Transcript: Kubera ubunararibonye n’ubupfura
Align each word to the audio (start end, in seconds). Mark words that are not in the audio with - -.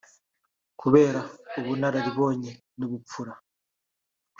Kubera 0.81 1.21
ubunararibonye 1.59 2.51
n’ubupfura 2.77 3.33